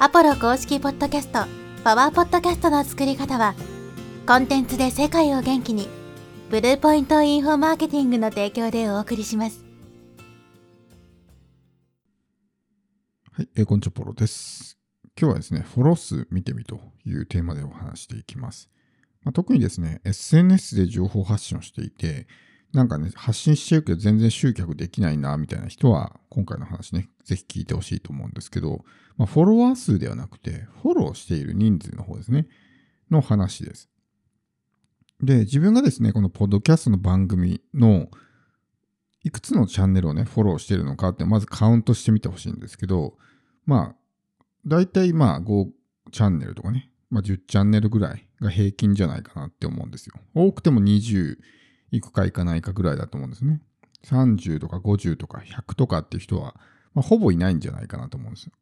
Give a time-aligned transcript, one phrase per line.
[0.00, 1.44] アポロ公式ポッドキャスト、
[1.84, 3.54] パワーポッドキャストの作り方は、
[4.26, 5.88] コンテンツで世界を元気に、
[6.50, 9.64] ブルーポイントインフォマーケティングの提供でお送りします。
[13.32, 14.78] はい、えーこんにちは、ポロです。
[15.18, 18.68] 今日はですね、フォロー数見てみというテーマでお話していきます。
[19.22, 22.26] まあ、特にですね、SNS で情報発信をしていて、
[22.74, 28.84] なんかね、発信してるけど全然集客できないな、みたいな人は、今回の話ね、ぜひ聞いてほしいと思うんですけど、
[29.16, 32.48] まあ、フォロワー数ではなくて、フォローしている人数の方ですね、
[33.10, 33.88] の話です。
[35.22, 38.08] で、自分がですね、このポッドキャストの番組の
[39.22, 43.16] いくつのチャンネルをね、フォローしているのかって、まずカウントしてみてほしいんですけど、
[43.66, 43.96] まあ、
[44.66, 45.68] 大体まあ5
[46.10, 50.14] チャンネルとかね、まあ10チャンネルぐらいが平均じゃないかなって思うんですよ。
[50.34, 51.38] 多くても20
[51.94, 53.60] いくかいかないかぐらいだと思うんですね。
[54.04, 56.56] 30とか50とか100とかっていう人は、
[56.92, 58.52] まあ、ほぼいないんじゃないかなと思うんですよ。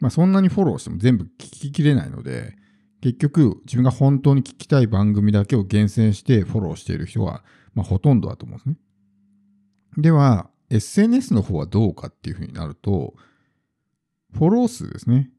[0.00, 2.56] まあそんなにフォローしても全部聞ききれないので、
[3.00, 8.76] 結局自分が本当に聞きたい番組だけを厳選してフォローしている人は、まあほとんどだと思うんですね。
[9.96, 13.14] では、SNS の方はどうかっていうふうになると、
[14.32, 15.30] フォロー数ですね。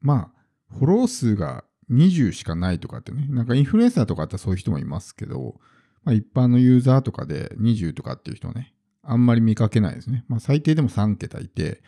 [0.00, 5.60] まあ、フォロー数が20しかないとかってね、なんかインフルエンサーとかあってそういう人もいますけど、
[6.04, 10.24] まあ、一般のユーザーとかで20とかっていう人はね、あんまり見かけないですね。
[10.28, 11.82] まあ、最低でも3桁いて、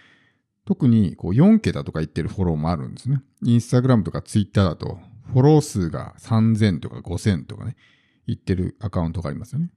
[0.65, 3.23] 特にこう4桁とか言ってるフォローもあるんですね。
[3.43, 4.99] インスタグラムとかツイッターだと、
[5.33, 7.77] フォロー数が3000とか5000とかね、
[8.27, 9.71] 言ってるアカウントがありますよね。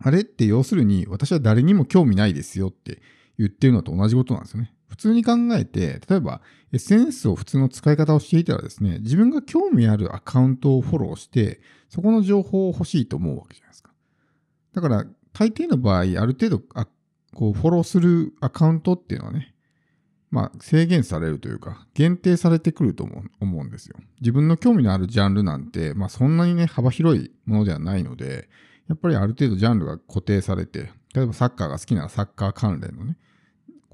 [0.00, 3.00] あれって要するに、私は誰にも興味ないですよって
[3.38, 4.72] 言ってるのと同じことなんですよね。
[4.88, 6.40] 普通に考えて、例えば
[6.72, 13.90] SNS を普通の使い方をしていたらですね、自分が興味あるアカウントをフォローして、そこの情報を欲しいと思うわけじゃないですか。
[14.74, 16.86] だから、大抵の場合、ある程度あ
[17.34, 19.54] こうフォローするアカウントっていうのはね、
[20.30, 23.04] まあ、制限されるというか、限定されてくると
[23.40, 23.96] 思うんですよ。
[24.20, 28.48] 自分の興味のあるジャンルなんて、まあ、そんなにね、幅広いものではないので、
[28.88, 33.16] やっぱりある程度ジャンルが固定されて、例えばサッカーが好きならサッカー関連のね、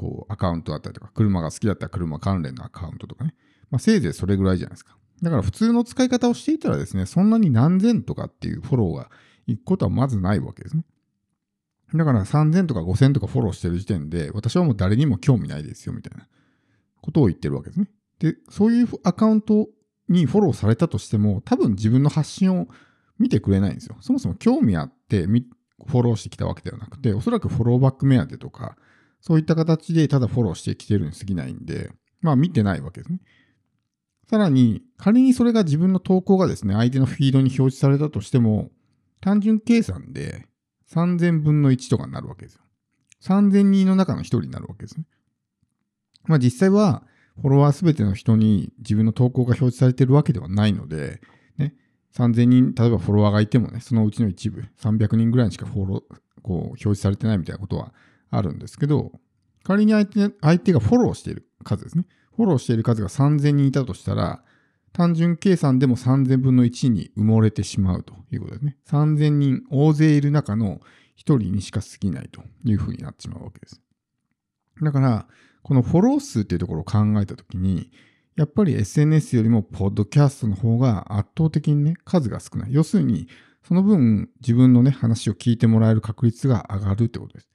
[0.00, 3.34] こうアカウントだったりとか、車が好きだったら車関連のアカウントとかね。
[3.70, 4.96] まあ、せいぜいそれぐらいじゃないですか。
[5.22, 9.10] だから普通の使い方をしていたらですね、そんなに何千とかっていうフォローが
[9.46, 10.84] 行くことはまずないわけですね。
[11.94, 16.26] だから3000とか5000とかフォローしてる時点で、私はもう誰にも興味ないですよ、みたいな
[17.02, 17.90] ことを言ってるわけですね。
[18.20, 19.68] で、そういうアカウント
[20.08, 22.68] にフォローされたとしても、多分自分の発信を
[23.18, 23.96] 見てくれないんですよ。
[24.00, 28.76] そもそも興味あってフォローしてきたわけではなくて、おそらくフォローバック目当てとか、
[29.20, 33.20] そういった形でただフォローしてきてるに過ぎないんで、まあ見てないわけですね。
[34.28, 38.70] さらに、仮にそれが自分の投稿がですね、相手のフィードに表示されたとしても、
[39.20, 40.46] 単純計算で
[40.90, 42.62] 3000分の1とかになるわけですよ。
[43.22, 45.04] 3000人の中の1人になるわけですね。
[46.24, 47.04] まあ実際は、
[47.40, 51.20] フォロワーすべての人に自分の投稿が表示されてるわけではないので、
[51.56, 51.74] ね、
[52.14, 57.92] 3000人、例えばフォロワーがいてもね、そのうちの一部、300人ぐらいにしかフォロー、こう、表示されてないみたいなことは
[58.30, 59.12] あるんですけど、
[59.62, 62.06] 仮に相手相手がフォローしている数ですね。
[62.36, 64.42] フォローしている数が3000人いたとしたら、
[64.92, 68.76] 単純計算でも3000分の1に埋もれてしまうということですね。
[68.88, 70.80] 3000人大勢いる中の1
[71.16, 73.80] 人にしか過ぎないというふうになってしまうわけです。
[74.82, 75.26] だから、
[75.62, 77.90] このフォロー数っていうところを考えたときに、
[78.36, 82.72] やっぱり SNS よりもポッドキャストの方が圧倒的にね、数が少ない。
[82.72, 83.28] 要するに、
[83.62, 87.48] その分自分のね、話を聞いてもらえる確率が上がるってことです。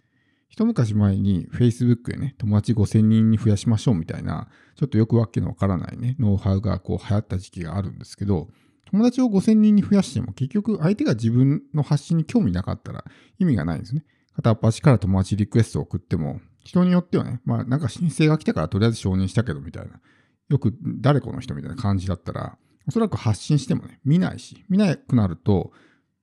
[0.55, 8.47] 一昔前に Facebook でね、友達5000人に増やしましょうみたいな、ちょっとよくわけのわからないね、ノウハウがこう流行った時期があるんですけど、
[8.85, 13.03] 友達を5000人に増やしても結局相手が自分の発信に興味なかったら
[13.37, 14.05] 意味がないんですね。
[14.33, 19.99] 片っ端から友達リクエストを送っても、人によってはね、まあなんか申請が来たからとりあえず承認したけどみたいな、
[20.47, 22.57] よく誰この人みたいな感じだったら、
[22.87, 25.73] おそらく発信してもね、見ないし、見なくなると、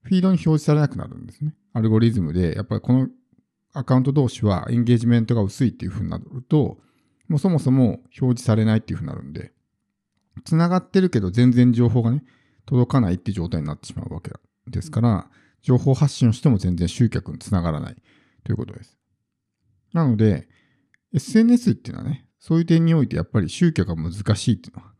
[0.00, 1.54] フィードに表示されなくなるんですね。
[1.74, 3.08] アルゴリズムで、やっぱりこの
[3.72, 6.78] アカウント同士はエンゲージメントが薄いっていう風になると、
[7.28, 9.52] もうそもそも表示されないっていう風になるんで、
[10.44, 12.24] 繋がってるけど全然情報がね、
[12.66, 14.30] 届かないって状態になってしまうわけ
[14.68, 15.30] ですから、
[15.62, 17.96] 情報発信をしても全然集客につながらない
[18.44, 18.98] ということです。
[19.92, 20.48] なので、
[21.14, 24.92] SNS っていうのはね、そういう点においてやっぱり集客が難しいっていうのは、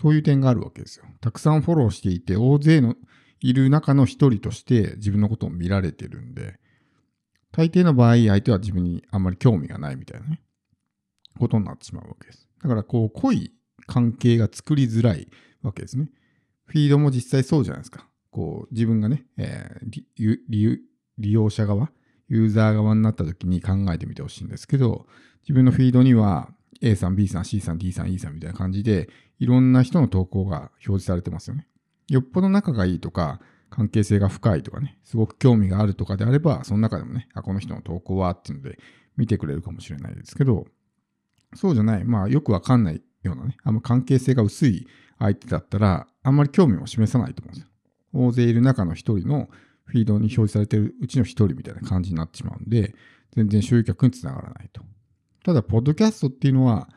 [0.00, 1.06] そういう点があるわけですよ。
[1.20, 2.96] たくさんフォローしていて、大勢の
[3.40, 6.58] いる中の一人として自分のことを見られてるんで、
[7.56, 10.42] 大抵の場合、相手は自分にあんまり興味がないみたいなね、
[11.38, 12.48] ことになってしまうわけです。
[12.60, 13.52] だから、こう、濃い
[13.86, 15.28] 関係が作りづらい
[15.62, 16.10] わけですね。
[16.64, 18.08] フィードも実際そうじゃないですか。
[18.30, 20.78] こう、自分がね、えー
[21.16, 21.92] 利用者側、
[22.28, 25.06] ユーザー側になった時に考えてみてほしいんですけど、
[25.42, 29.08] 自分のフィードには A さん、B さん、C さん、D さん、E さんみたいな感じで、
[29.38, 31.68] いろんな人の投稿が表示されてますよね。
[32.08, 33.40] よっぽど仲がいいとか、
[33.74, 38.78] 関係性が深いとかね、すごく興味があるとかであれば、その中でもね、あ、この人の投稿はっていうので
[39.16, 40.66] 見てくれるかもしれないですけど、
[41.56, 44.86] そうじゃない、まあよくわかんないようなね、あんま関係性が薄い
[45.18, 47.70] 相手だったら、あんまり興味も示さないと思うんですよ。
[48.12, 49.48] 大勢いる中の一人の
[49.86, 52.94] フィードに表示されてるうちの一人みたいな感じになってしまうんで、
[53.34, 54.82] 全然集客につながらないと。
[55.42, 56.88] ただ、ポッドキャストっていうのは、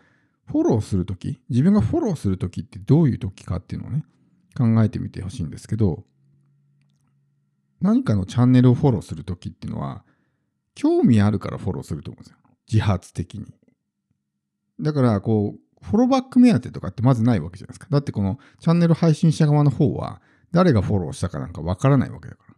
[0.46, 4.06] フォローするとき、自分がフォローするときってどういうときかっていうのをね、
[4.56, 6.06] 考えてみてほしいんですけど、
[7.82, 10.04] 何かのチャンネルをフォローするときっていうのは、
[10.76, 12.38] 興味あるからフォローすると思うんですよ。
[12.72, 13.54] 自発的に。
[14.80, 17.88] だから、こう、フォローバック目当てとかってまずないわけじゃないですか。
[17.90, 20.22] だってこのチャンネル配信者側の方は、
[20.52, 22.56] 誰がフォローしたかなんかわからないわけだから。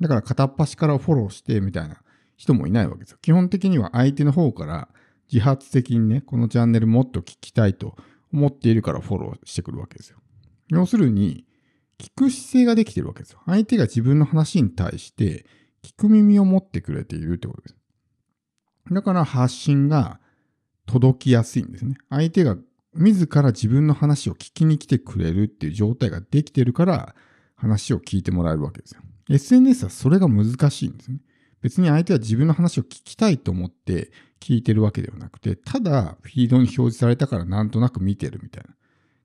[0.00, 2.02] だから片っ端からフォローしてみたいな
[2.36, 3.18] 人もいないわけですよ。
[3.20, 4.88] 基本的には相手の方から
[5.32, 7.96] 自発的にね、このチャンネルもっと聞きたいと
[8.32, 10.18] 思っているからフォローしてくるわけですよ。
[10.68, 11.44] 要するに、
[12.00, 13.40] 聞く姿勢ができてるわけですよ。
[13.44, 15.44] 相手が自分の話に対して
[15.82, 17.76] 聞く耳を持ってくれているってことです。
[18.90, 20.18] だから発信が
[20.86, 21.96] 届きやすいんですね。
[22.08, 22.56] 相手が
[22.94, 27.14] 自ら自分の話を聞きに来てくれるっていう状態ができてるから
[27.54, 29.02] 話を聞いてもらえるわけですよ。
[29.28, 31.20] SNS はそれが難しいんですね。
[31.60, 34.10] 別に相手は自分の話を聞きたいと思って
[34.40, 38.74] 聞いてるわけではなくて、ただフィードに表示されたからなんとなく見てるみたいな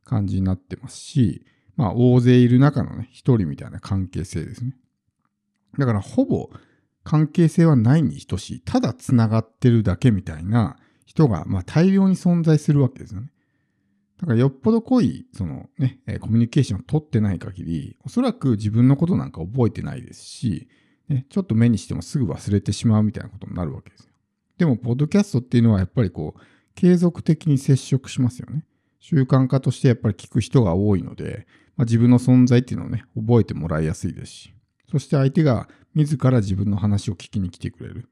[0.04, 1.45] 感じになってますし、
[1.75, 4.75] まあ大勢いる中のね、一人みたいな関係性ですね。
[5.77, 6.50] だからほぼ
[7.04, 8.62] 関係性はないに等しい。
[8.62, 13.30] ただ繋がってるだけみたいな人が、まあ、大量に存在するわけですよね。
[14.19, 20.68] だからよっぽど濃い、そのね、コミュニケーションを取ってない限り、おそらく自分のことなんか覚えてないですし、
[21.10, 24.10] ね、ちょっと目にしてもすぐ忘れてしまうみたいなことになるわけですよ。
[24.57, 26.42] でも、ポッドキャストっていうのはやっぱりこう、
[26.74, 28.66] 継続的に接触しますよね。
[29.00, 31.45] 習慣化としてやっぱり聞く人が多いので、
[31.77, 34.54] まあ、自分の存在っていうのをね、覚えてもらいやすいですし、
[34.89, 38.10] そして相手が自ら自分の話を聞きに来てくれる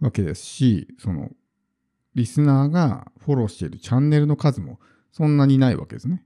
[0.00, 1.30] わけですし、その、
[2.14, 4.78] リスナーがフォローしているチャンネルの数も
[5.10, 6.24] そんなにないわけですね。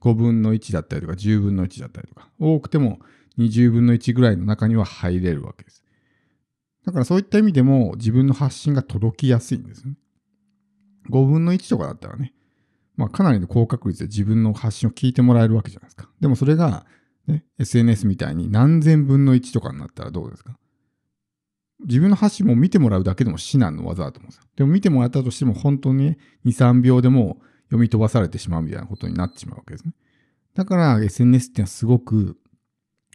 [0.00, 3.00] 5分の1だったりとか10分の1だったりとか、多くても
[3.38, 5.84] 20分の1ぐらいの中には入れるわけです。
[6.84, 9.94] だからそういった意味でも自分の発信が届きやすいんですね。
[11.10, 12.32] 5分の1とかだったらね、
[12.96, 16.08] まあかなりの高確率で自分の発信を聞いてもらえるわけじゃないですか。
[16.20, 16.86] でもそれが、
[17.26, 20.56] ね、SNS みたいに何千分の1とかになったらどうですか
[21.84, 24.44] 自分の発信も見てもらうだけでも至難の技だと思うんですよ。
[24.56, 29.92] でも見てもらったとしても本当にね、2、3秒でも読み飛ばされてしまうみたいなことになってしまうわけですね。
[30.54, 32.38] だから SNS ってのはすごく、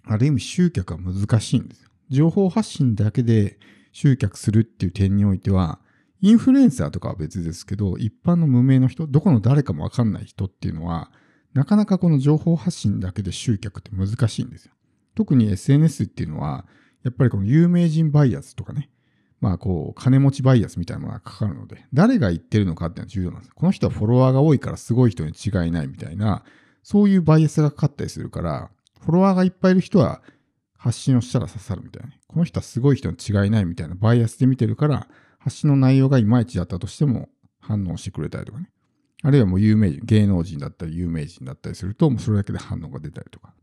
[0.04, 1.90] ある意味集客は難しいんですよ。
[2.10, 3.58] 情報発信だけで
[3.92, 5.80] 集客するっていう点においては、
[6.22, 11.12] インフルエンサーとかは別ですけど、一般の無名の人、どこの誰かもわかんない人っていうのは、
[11.54, 14.74] なかなかこの情報発信だけで集客って難しいんですよ。
[15.16, 16.66] 特に SNS っていうのは、
[17.04, 18.90] やっぱりこの有名人バイアスとかね、
[19.40, 23.52] まあこう、金持ちバイアスみたいなものがかかるので、誰が言ってるのかっていうのは重要なんです。
[23.56, 26.44] この人はフォロワーが多いからすごい人に違いないみたいな、
[26.84, 28.70] そういうバイアスがかかったりするから、
[29.00, 30.22] フォロワーがいっぱいいる人は
[30.78, 35.08] 発信をしたら刺さるみたいな、この人はすごい人に違いないみたいなバイアスで見てるから、
[35.44, 37.30] 発信の内容がいまいちだったとしても
[37.60, 38.70] 反応してくれたりとかね。
[39.24, 43.54] あるいはもう有名人、芸能人だったり有名人だったりすると、もうそれだけで反応が出たりとか。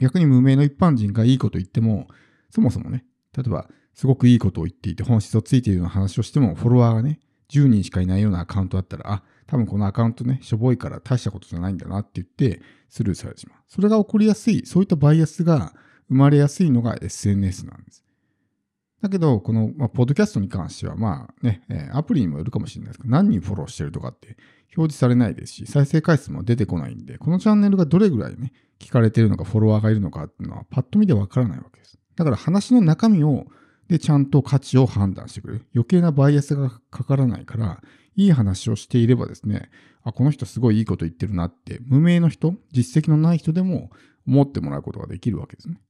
[0.00, 2.08] 逆に無名の一般人がいいこと言っても、
[2.50, 3.04] そもそもね、
[3.36, 13.58] 例えばすごくいいことを言っていて本質をついているような話をしても、フォロワーがね、10人しかいないようなアカウントだったら、あ、多分このアカウントね、しょぼいから大したことじゃないんだなって言ってスルーされてしまう。
[13.66, 15.74] それが起こりやすい、そういったバイアスが
[16.08, 18.04] 生まれやすいのが SNS なんです。
[19.00, 24.36] だけど、この、まあ、ポッドキャストに関しては、まあね、えアプリにもよるかもしれないですけど、何人フォローしてるとかって
[24.76, 31.98] 表示されないですし、再生回数も出てこないんで、このチャンネルがどれぐらいね、聞かれてるのか、フォロワーがいるのかっていうのは、パッと見でわからないわけです。
[32.16, 33.46] だから話の中身を、
[33.88, 35.66] で、ちゃんと価値を判断してくれる。
[35.74, 37.82] 余計なバイアスがかからないから、
[38.16, 39.70] いい話をしていればですね、
[40.02, 43.90] あ、この人すごいいいこと言ってるなって、無名の人、実績のない人でも
[44.26, 45.80] 思ってもらうことができるわけですね。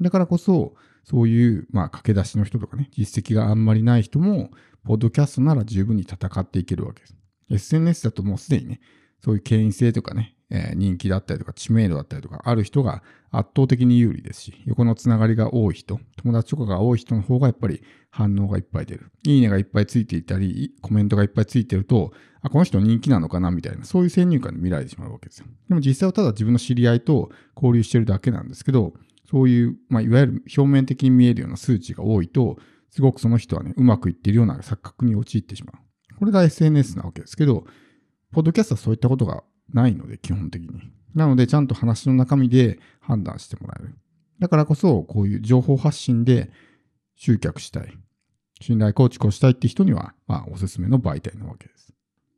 [0.00, 0.74] だからこそ、
[1.04, 4.50] そういう、まあ、駆け出しの人とかね、実績があんまりない人も、
[4.84, 7.16] ポッドキャストなら十分に戦っていけるわけです。
[7.50, 8.80] SNS だともうすでにね、
[9.20, 19.10] そういう権威性とかね、えー、人気だったりとか知名度だったりとかある人が圧倒的に有利ですし、横のつながりが多い人、友達とかが多い人の方がやっぱり反応がいっぱい出る。
[19.24, 25.46] いいねがいっぱいついていたり、コメントがいっぱいついてると、あ、この人人気なのかなみたいな、そういう先入観で見られてしまうわけですよ。
[25.68, 28.94] でも実際はただ自分の知り合いと交流してるだけなんですけど、
[29.30, 32.58] そういう、まあ、いわゆる表面的に見えるような数値が多いと、
[32.90, 36.16] すごくその人はね、うまくいっているような錯覚に陥ってしまう。
[36.18, 37.64] これが SNS なわけですけど、
[38.32, 40.92] ポッドキャストはそういったことがないので、基本的に。
[41.14, 43.96] なので、ちゃんと話の中身で判断してもらえる。
[44.38, 46.50] だからこそ、こういう情報発信で
[47.16, 47.98] 集客したい。
[48.60, 51.92] 信頼構築をしたいって人には、まあ、おすすめの媒体なわけです。